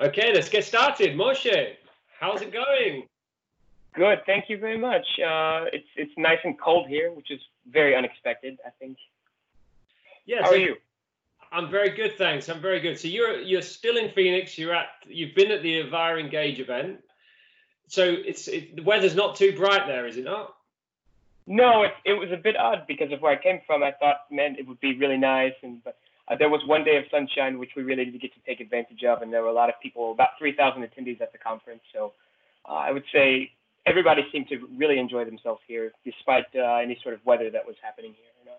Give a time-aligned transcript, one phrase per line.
[0.00, 1.16] Okay, let's get started.
[1.16, 1.74] Moshe,
[2.18, 3.06] how's it going?
[3.94, 5.06] Good, thank you very much.
[5.20, 8.98] Uh, it's it's nice and cold here, which is very unexpected, I think.
[10.26, 10.42] Yeah.
[10.42, 10.76] How so are you?
[11.52, 12.48] I'm very good, thanks.
[12.48, 12.98] I'm very good.
[12.98, 14.58] So you're you're still in Phoenix.
[14.58, 16.98] You're at you've been at the Avaya Engage event.
[17.86, 20.54] So it's it, the weather's not too bright there, is it not?
[21.46, 23.84] No, it, it was a bit odd because of where I came from.
[23.84, 25.98] I thought, man, it would be really nice, and but
[26.28, 29.04] uh, there was one day of sunshine which we really did get to take advantage
[29.04, 31.82] of, and there were a lot of people, about 3,000 attendees at the conference.
[31.92, 32.12] So
[32.68, 33.52] uh, I would say
[33.86, 37.76] everybody seemed to really enjoy themselves here, despite uh, any sort of weather that was
[37.82, 38.30] happening here.
[38.40, 38.56] You know?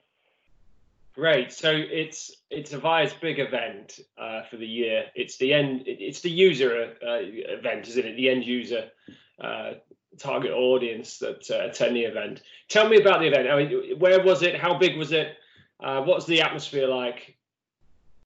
[1.15, 1.51] Great.
[1.51, 5.05] So it's it's Avaya's big event uh, for the year.
[5.15, 5.83] It's the end.
[5.85, 8.15] It's the user uh, event, isn't it?
[8.15, 8.91] The end user
[9.39, 9.73] uh,
[10.19, 12.41] target audience that attend the event.
[12.67, 13.49] Tell me about the event.
[13.49, 14.59] I mean, where was it?
[14.59, 15.35] How big was it?
[15.79, 17.35] Uh, what's the atmosphere like?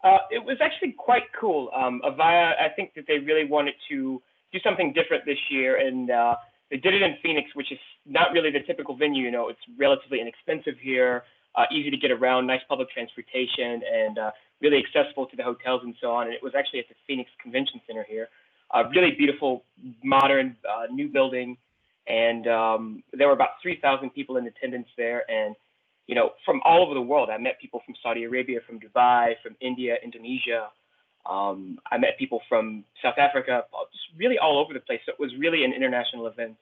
[0.03, 1.69] Uh, it was actually quite cool.
[1.75, 6.09] Um, Avaya, I think that they really wanted to do something different this year, and
[6.09, 6.35] uh,
[6.71, 9.23] they did it in Phoenix, which is not really the typical venue.
[9.23, 11.23] You know, it's relatively inexpensive here,
[11.55, 15.81] uh, easy to get around, nice public transportation, and uh, really accessible to the hotels
[15.83, 16.27] and so on.
[16.27, 18.29] And it was actually at the Phoenix Convention Center here.
[18.73, 19.63] A really beautiful,
[20.03, 21.57] modern, uh, new building,
[22.07, 25.55] and um, there were about 3,000 people in attendance there, and
[26.09, 27.29] you know, from all over the world.
[27.29, 30.69] I met people from Saudi Arabia, from Dubai, from India, Indonesia.
[31.27, 35.01] Um, I met people from South Africa, just really all over the place.
[35.05, 36.57] So it was really an international event.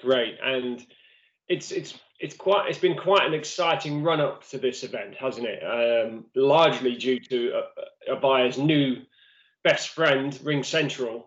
[0.00, 0.82] Great, and
[1.50, 5.46] it's it's it's quite it's been quite an exciting run up to this event, hasn't
[5.46, 5.60] it?
[5.62, 9.02] Um, largely due to uh, Avaya's new
[9.62, 11.24] best friend, RingCentral,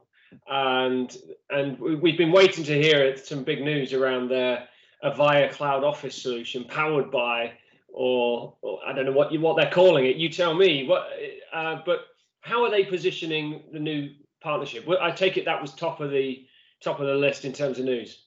[0.49, 1.15] and
[1.51, 4.67] and we've been waiting to hear some big news around their
[5.03, 7.53] Avaya Cloud Office solution powered by,
[7.91, 10.15] or, or I don't know what you, what they're calling it.
[10.15, 10.87] You tell me.
[10.87, 11.07] What,
[11.53, 12.07] uh, but
[12.41, 14.85] how are they positioning the new partnership?
[14.87, 16.45] Well, I take it that was top of the
[16.81, 18.25] top of the list in terms of news.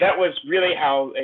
[0.00, 1.22] That was really how uh,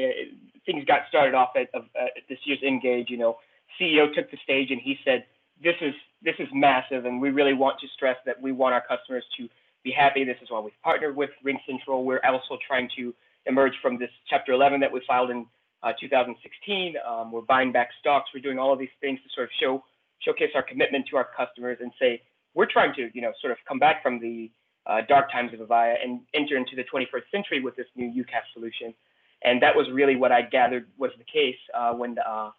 [0.67, 3.09] things got started off at, uh, at this year's Engage.
[3.09, 3.39] You know,
[3.81, 5.25] CEO took the stage and he said,
[5.63, 8.83] "This is this is massive, and we really want to stress that we want our
[8.87, 9.49] customers to
[9.83, 10.25] be happy.
[10.25, 12.05] This is why we've partnered with RingCentral.
[12.05, 13.15] We're also trying to
[13.47, 15.47] emerge from this Chapter 11 that we filed in
[15.83, 16.95] uh, 2016.
[17.07, 18.31] Um, we're buying back stocks.
[18.35, 19.85] We're doing all of these things to sort of show
[20.21, 22.23] showcase our commitment to our customers and say
[22.55, 24.51] we're trying to, you know, sort of come back from the
[24.87, 28.47] uh, dark times of Avaya and enter into the 21st century with this new UCaaS
[28.55, 28.95] solution.
[29.43, 32.51] And that was really what I gathered was the case uh, when the uh,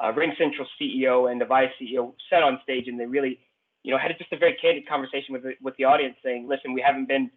[0.00, 3.38] uh, RingCentral CEO and Avaya CEO sat on stage and they really,
[3.82, 6.72] you know, had just a very candid conversation with the, with the audience, saying, "Listen,
[6.72, 7.30] we haven't been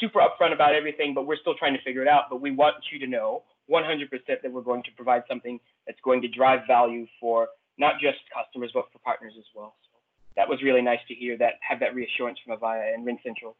[0.00, 2.24] super upfront about everything, but we're still trying to figure it out.
[2.30, 4.08] But we want you to know 100%
[4.42, 8.70] that we're going to provide something that's going to drive value for not just customers,
[8.74, 9.76] but for partners as well.
[9.84, 9.98] So
[10.36, 13.54] that was really nice to hear that, have that reassurance from Avaya and RingCentral.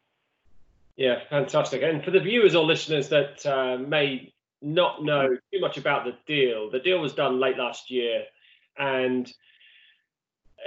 [0.95, 1.81] Yeah, fantastic.
[1.81, 6.13] And for the viewers or listeners that uh, may not know too much about the
[6.27, 8.23] deal, the deal was done late last year.
[8.77, 9.31] And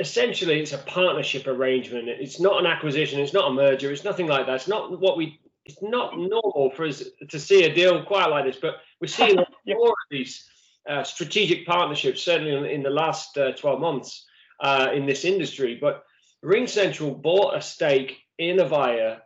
[0.01, 2.09] essentially it's a partnership arrangement.
[2.09, 3.21] It's not an acquisition.
[3.21, 3.93] It's not a merger.
[3.93, 4.55] It's nothing like that.
[4.55, 8.45] It's not what we it's not normal for us to see a deal quite like
[8.45, 9.37] this, but we're seeing
[9.67, 10.49] more of these
[10.89, 14.27] uh, strategic partnerships, certainly in, in the last uh, 12 months
[14.61, 15.79] uh, in this industry.
[15.81, 16.05] But
[16.45, 19.21] RingCentral bought a stake in Avaya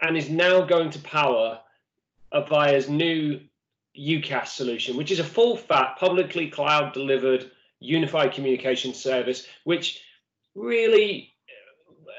[0.00, 1.60] and is now going to power
[2.32, 3.40] Avaya's new
[3.98, 7.50] UCaaS solution, which is a full fat, publicly cloud delivered
[7.80, 10.02] unified communication service, which
[10.54, 11.34] really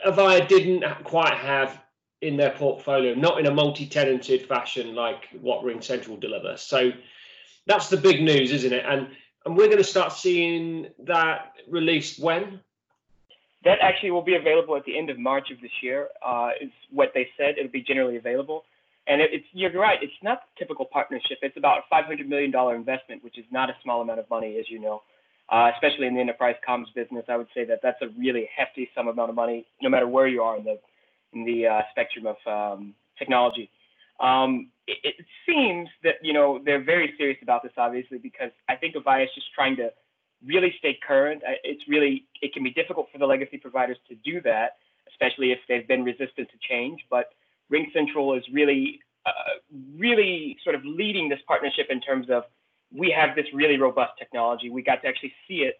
[0.06, 1.82] Avaya didn't quite have
[2.22, 6.62] in their portfolio, not in a multi-tenanted fashion like what Ring RingCentral delivers.
[6.62, 6.92] So
[7.66, 8.86] that's the big news, isn't it?
[8.86, 9.10] And
[9.46, 12.60] and we're going to start seeing that released when?
[13.64, 16.10] That actually will be available at the end of March of this year.
[16.26, 17.56] Uh, is what they said.
[17.58, 18.66] It'll be generally available.
[19.08, 19.98] And it, it's you're right.
[20.02, 21.40] It's not typical partnership.
[21.42, 24.58] It's about a 500 million dollar investment, which is not a small amount of money,
[24.60, 25.04] as you know.
[25.50, 28.88] Uh, especially in the enterprise comms business, I would say that that's a really hefty
[28.94, 30.78] sum amount of money, no matter where you are in the
[31.34, 33.70] in the uh, spectrum of um, technology.
[34.20, 38.76] Um, it, it, seems that you know they're very serious about this, obviously, because I
[38.76, 39.92] think Avaya is just trying to
[40.46, 41.42] really stay current.
[41.64, 44.78] It's really it can be difficult for the legacy providers to do that,
[45.08, 47.02] especially if they've been resistant to change.
[47.10, 47.30] But
[47.72, 49.32] RingCentral is really, uh,
[49.98, 52.44] really sort of leading this partnership in terms of
[52.92, 54.70] we have this really robust technology.
[54.70, 55.76] We got to actually see it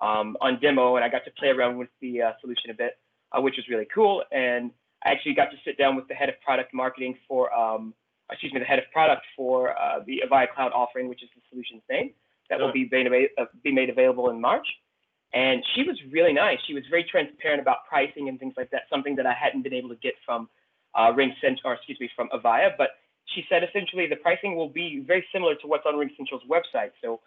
[0.00, 2.98] um, on demo, and I got to play around with the uh, solution a bit,
[3.32, 4.22] uh, which was really cool.
[4.30, 4.70] And
[5.04, 7.94] I actually got to sit down with the head of product marketing for, um,
[8.30, 11.42] excuse me, the head of product for uh, the Avaya Cloud offering, which is the
[11.50, 12.12] solution's name
[12.50, 14.66] that will be made, uh, be made available in March.
[15.34, 16.58] And she was really nice.
[16.66, 19.72] She was very transparent about pricing and things like that, something that I hadn't been
[19.72, 20.48] able to get from
[20.94, 22.72] uh, Ring Central, or excuse me, from Avaya.
[22.76, 22.90] But
[23.26, 26.90] she said essentially the pricing will be very similar to what's on Ring Central's website.
[27.02, 27.20] So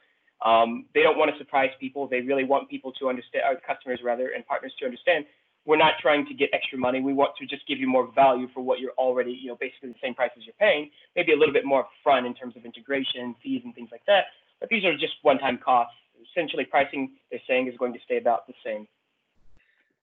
[0.45, 2.07] um, they don't want to surprise people.
[2.07, 5.25] They really want people to understand, our customers rather, and partners to understand.
[5.65, 7.01] We're not trying to get extra money.
[7.01, 9.89] We want to just give you more value for what you're already, you know, basically
[9.89, 10.91] the same price as you're paying.
[11.15, 14.25] Maybe a little bit more upfront in terms of integration, fees, and things like that.
[14.59, 15.95] But these are just one-time costs.
[16.31, 18.87] Essentially, pricing they're saying is going to stay about the same.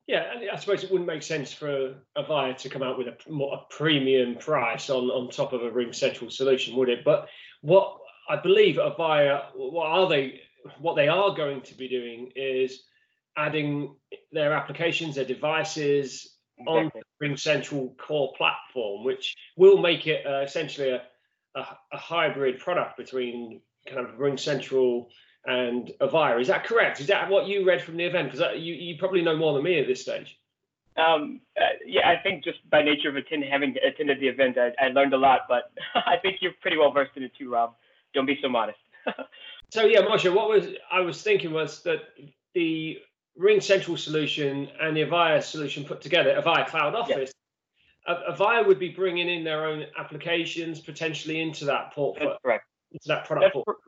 [0.07, 3.67] Yeah, I suppose it wouldn't make sense for Avaya to come out with a, a
[3.71, 7.05] premium price on, on top of a Ring Central solution, would it?
[7.05, 7.29] But
[7.61, 7.99] what
[8.29, 10.41] I believe Avaya, what are they?
[10.81, 12.83] What they are going to be doing is
[13.37, 13.95] adding
[14.33, 16.81] their applications, their devices exactly.
[16.81, 21.03] on the Ring Central core platform, which will make it uh, essentially a,
[21.55, 25.09] a, a hybrid product between kind of Ring Central
[25.47, 26.41] and Avaya.
[26.41, 27.01] Is that correct?
[27.01, 28.31] Is that what you read from the event?
[28.31, 30.39] Because you, you probably know more than me at this stage.
[30.97, 34.73] Um, uh, yeah, I think just by nature of attend, having attended the event, I,
[34.79, 35.43] I learned a lot.
[35.49, 37.75] But I think you're pretty well versed in it too, Rob.
[38.15, 38.79] Don't be so modest.
[39.71, 42.01] so yeah, Moshe, what was I was thinking was that
[42.55, 42.99] the
[43.37, 47.33] Ring Central solution and the Avaya solution put together, Avaya Cloud Office,
[48.07, 48.15] yeah.
[48.31, 52.31] Avaya would be bringing in their own applications potentially into that portfolio.
[52.31, 52.67] That's correct.
[52.93, 53.55] Into that product.
[53.55, 53.79] That's,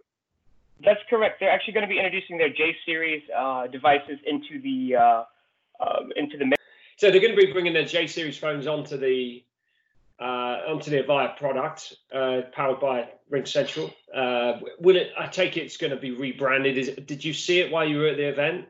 [0.82, 1.40] that's correct.
[1.40, 5.24] They're actually going to be introducing their J series uh, devices into the uh,
[5.80, 6.54] uh, into the.
[6.96, 9.44] So they're going to be bringing their J series phones onto the
[10.20, 13.92] uh, onto the Avaya product, uh, powered by Ring Central.
[14.14, 15.10] Uh, will it?
[15.18, 16.78] I take it it's going to be rebranded.
[16.78, 18.66] Is it, did you see it while you were at the event?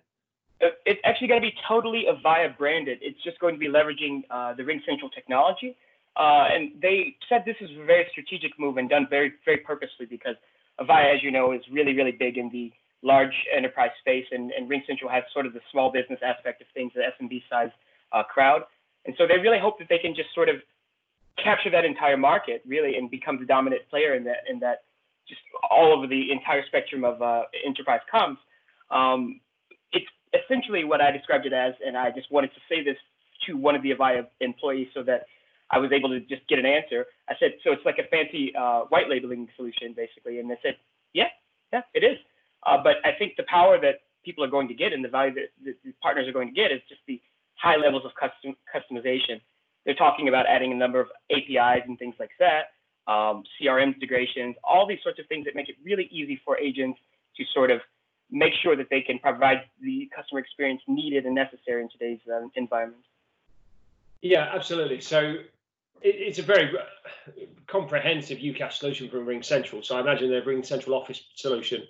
[0.87, 2.99] It's actually going to be totally Avaya branded.
[3.02, 4.22] It's just going to be leveraging
[4.56, 5.76] the Ring Central technology.
[6.16, 10.37] and they said this is a very strategic move and done very, very purposely because
[10.81, 12.72] Avaya, as you know, is really, really big in the
[13.02, 16.90] large enterprise space, and, and RingCentral has sort of the small business aspect of things,
[16.94, 17.70] the SMB size
[18.12, 18.62] uh, crowd.
[19.05, 20.56] And so they really hope that they can just sort of
[21.43, 24.84] capture that entire market, really, and become the dominant player in that, in that
[25.28, 25.40] just
[25.70, 28.38] all over the entire spectrum of uh, enterprise comms.
[28.90, 29.40] Um,
[30.34, 32.96] essentially what I described it as, and I just wanted to say this
[33.46, 35.26] to one of the Avaya employees so that
[35.70, 37.06] I was able to just get an answer.
[37.28, 40.38] I said, so it's like a fancy uh, white labeling solution, basically.
[40.38, 40.76] And they said,
[41.12, 41.28] yeah,
[41.72, 42.19] yeah, it is.
[42.66, 45.34] Uh, but I think the power that people are going to get and the value
[45.34, 47.20] that the partners are going to get is just the
[47.56, 49.40] high levels of custom customization.
[49.84, 52.72] They're talking about adding a number of APIs and things like that,
[53.10, 56.98] um, CRM integrations, all these sorts of things that make it really easy for agents
[57.37, 57.80] to sort of
[58.34, 62.46] make sure that they can provide the customer experience needed and necessary in today's uh,
[62.56, 63.04] environment.
[64.20, 65.00] Yeah, absolutely.
[65.00, 65.36] So
[66.02, 66.72] it, it's a very
[67.66, 69.82] comprehensive UCaaS solution from Ring Central.
[69.82, 71.82] So I imagine their Ring Central Office solution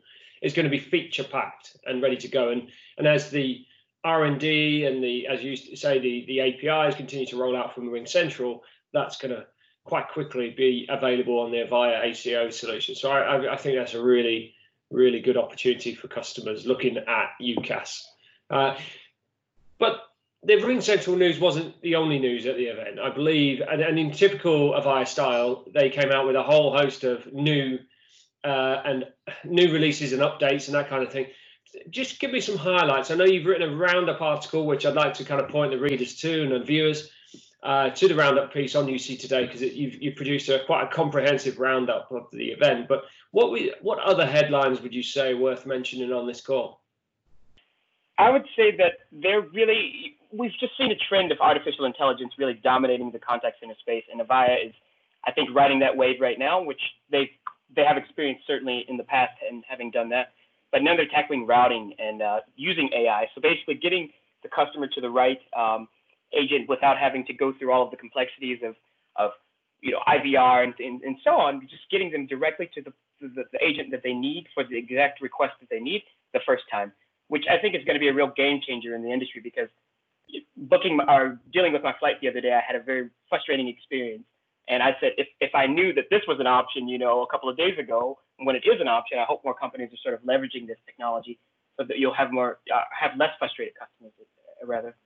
[0.42, 2.50] is going to be feature packed and ready to go.
[2.50, 2.68] And
[2.98, 3.64] and as the
[4.04, 7.74] R and D and the as you say the the APIs continue to roll out
[7.74, 8.62] from Ring Central,
[8.92, 9.46] that's going to
[9.84, 12.94] quite quickly be available on their via ACO solution.
[12.94, 14.53] So I, I think that's a really
[14.94, 18.00] really good opportunity for customers looking at UCaaS.
[18.48, 18.76] Uh,
[19.78, 20.02] but
[20.44, 22.98] the Ring Central news wasn't the only news at the event.
[23.00, 27.04] I believe, and, and in typical Avaya style, they came out with a whole host
[27.04, 27.78] of new
[28.44, 29.06] uh, and
[29.44, 31.26] new releases and updates and that kind of thing.
[31.90, 33.10] Just give me some highlights.
[33.10, 35.78] I know you've written a roundup article, which I'd like to kind of point the
[35.78, 37.10] readers to and the viewers
[37.64, 40.88] uh, to the roundup piece on UC today because you've, you've produced a quite a
[40.88, 42.88] comprehensive roundup of the event.
[42.88, 46.82] But what we, what other headlines would you say worth mentioning on this call?
[48.18, 52.54] I would say that they're really we've just seen a trend of artificial intelligence really
[52.54, 54.72] dominating the contact center space, and Avaya is,
[55.24, 56.80] I think, riding that wave right now, which
[57.10, 57.30] they
[57.74, 60.32] they have experienced certainly in the past and having done that.
[60.70, 63.26] But now they're tackling routing and uh, using AI.
[63.34, 64.10] So basically, getting
[64.42, 65.88] the customer to the right um,
[66.36, 68.74] agent without having to go through all of the complexities of
[69.16, 69.30] of
[69.80, 73.44] you know IVR and, and, and so on, just getting them directly to the, the,
[73.52, 76.92] the agent that they need for the exact request that they need the first time,
[77.28, 79.68] which I think is going to be a real game changer in the industry because
[80.56, 84.24] booking or dealing with my flight the other day, I had a very frustrating experience.
[84.68, 87.26] And I said, if, if I knew that this was an option, you know, a
[87.26, 90.14] couple of days ago, when it is an option, I hope more companies are sort
[90.14, 91.38] of leveraging this technology
[91.78, 94.96] so that you'll have more, uh, have less frustrated customers, uh, rather.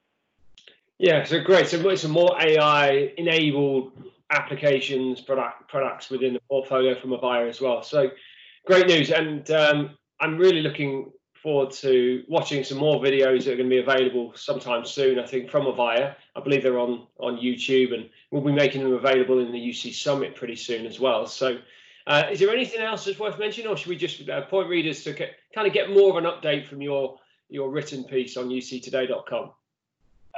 [0.98, 1.68] Yeah, so great.
[1.68, 3.92] So some more AI enabled
[4.30, 7.82] applications, product products within the portfolio from Avaya as well.
[7.82, 8.10] So
[8.66, 9.10] great news.
[9.10, 13.76] And um, I'm really looking forward to watching some more videos that are going to
[13.76, 15.20] be available sometime soon.
[15.20, 16.16] I think from Avaya.
[16.34, 19.94] I believe they're on on YouTube, and we'll be making them available in the UC
[19.94, 21.26] Summit pretty soon as well.
[21.26, 21.58] So,
[22.08, 25.04] uh, is there anything else that's worth mentioning, or should we just uh, point readers
[25.04, 29.52] to kind of get more of an update from your your written piece on uctoday.com?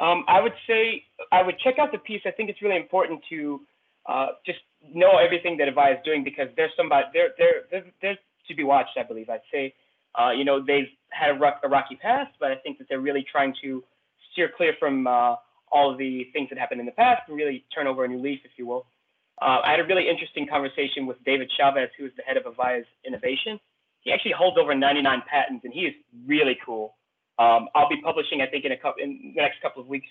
[0.00, 2.22] Um, I would say I would check out the piece.
[2.24, 3.60] I think it's really important to
[4.08, 4.60] uh, just
[4.94, 8.64] know everything that Avaya is doing because there's somebody they're they're they're, they're to be
[8.64, 8.96] watched.
[8.98, 9.74] I believe I'd say
[10.18, 13.00] uh, you know they've had a, rock, a, rocky past, but I think that they're
[13.00, 13.84] really trying to
[14.32, 15.36] steer clear from uh,
[15.70, 18.40] all the things that happened in the past and really turn over a new leaf,
[18.44, 18.86] if you will.
[19.40, 22.44] Uh, I had a really interesting conversation with David Chavez, who is the head of
[22.44, 23.58] Avaya's innovation.
[24.02, 25.94] He actually holds over 99 patents, and he is
[26.26, 26.94] really cool.
[27.40, 30.06] Um, I'll be publishing, I think, in a couple in the next couple of weeks,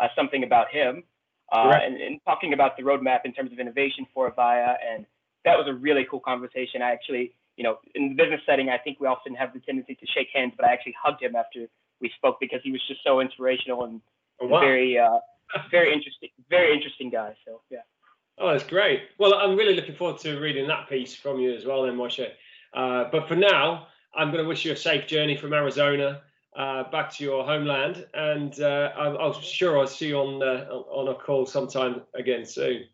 [0.00, 1.04] uh, something about him
[1.52, 1.84] uh, right.
[1.86, 4.74] and, and, talking about the roadmap in terms of innovation for Avaya.
[4.90, 5.06] And
[5.44, 6.82] that was a really cool conversation.
[6.82, 9.94] I actually, you know, in the business setting, I think we often have the tendency
[9.94, 11.66] to shake hands, but I actually hugged him after
[12.00, 14.00] we spoke because he was just so inspirational and,
[14.40, 14.60] oh, wow.
[14.60, 15.18] very, uh,
[15.70, 17.36] very interesting, very interesting guy.
[17.46, 17.82] So yeah.
[18.38, 19.02] Oh, that's great.
[19.18, 22.26] Well, I'm really looking forward to reading that piece from you as well, then, Moshe.
[22.72, 23.86] Uh, but for now,
[24.16, 26.22] I'm going to wish you a safe journey from Arizona
[26.56, 30.66] uh, back to your homeland, and uh, I'm, I'm, sure I'll see you on uh,
[30.70, 32.84] on a call sometime again soon.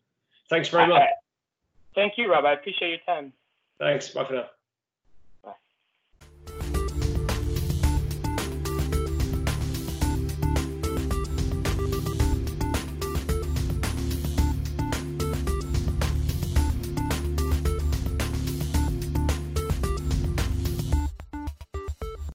[0.49, 1.03] Thanks very much.
[1.95, 2.45] Thank you, Rob.
[2.45, 3.33] I appreciate your time.
[3.79, 4.09] Thanks.
[4.09, 4.47] Bye for now.